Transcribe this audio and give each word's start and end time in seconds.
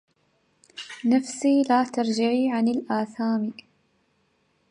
نفس 1.05 1.45
لا 1.69 1.83
ترجعي 1.83 2.49
عن 2.51 2.67
الآثام 2.67 3.53